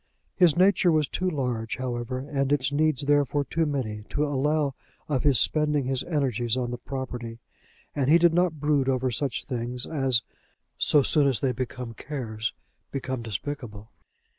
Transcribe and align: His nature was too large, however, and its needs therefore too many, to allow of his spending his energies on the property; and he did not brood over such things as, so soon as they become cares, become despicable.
His 0.35 0.57
nature 0.57 0.91
was 0.91 1.07
too 1.07 1.29
large, 1.29 1.77
however, 1.77 2.17
and 2.17 2.51
its 2.51 2.71
needs 2.71 3.03
therefore 3.03 3.43
too 3.45 3.67
many, 3.67 4.01
to 4.09 4.25
allow 4.25 4.73
of 5.07 5.21
his 5.21 5.39
spending 5.39 5.85
his 5.85 6.01
energies 6.05 6.57
on 6.57 6.71
the 6.71 6.79
property; 6.79 7.37
and 7.95 8.09
he 8.09 8.17
did 8.17 8.33
not 8.33 8.59
brood 8.59 8.89
over 8.89 9.11
such 9.11 9.45
things 9.45 9.85
as, 9.85 10.23
so 10.79 11.03
soon 11.03 11.27
as 11.27 11.39
they 11.39 11.51
become 11.51 11.93
cares, 11.93 12.51
become 12.89 13.21
despicable. 13.21 13.91